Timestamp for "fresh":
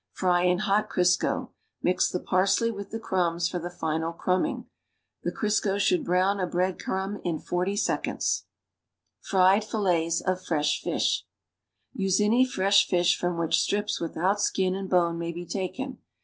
10.43-10.81, 12.47-12.87